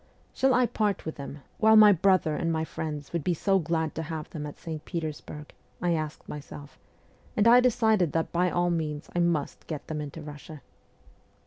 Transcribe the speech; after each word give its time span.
'Shall 0.33 0.55
I 0.55 0.65
part 0.65 1.05
with 1.05 1.17
them, 1.17 1.41
while 1.59 1.75
my 1.75 1.91
brother 1.91 2.35
and 2.35 2.51
my 2.51 2.65
friends 2.65 3.13
would 3.13 3.23
be 3.23 3.35
so 3.35 3.59
glad 3.59 3.93
to 3.93 4.01
have 4.01 4.27
them 4.31 4.47
at 4.47 4.57
St. 4.57 4.83
Peters 4.83 5.21
burg?' 5.21 5.53
I 5.79 5.93
asked 5.93 6.27
myself; 6.27 6.79
and 7.37 7.47
I 7.47 7.59
decided 7.59 8.11
that 8.13 8.31
by 8.31 8.49
all 8.49 8.71
means 8.71 9.11
I 9.15 9.19
must 9.19 9.67
get 9.67 9.85
them 9.85 10.01
into 10.01 10.23
Russia. 10.23 10.63